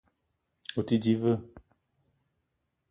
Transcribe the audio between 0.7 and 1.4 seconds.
O te di ve?